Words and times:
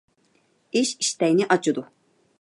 ئىش 0.81 0.93
ئىشتەينى 1.05 1.47
ئاچىدۇ. 1.57 1.89